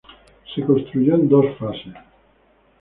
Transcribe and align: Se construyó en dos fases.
Se 0.55 0.63
construyó 0.63 1.13
en 1.13 1.29
dos 1.29 1.45
fases. 1.59 1.93